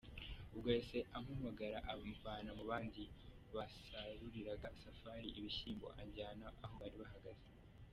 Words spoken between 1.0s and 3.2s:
ampamagara amvana mu bandi